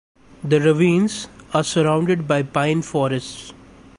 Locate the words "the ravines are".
0.43-1.63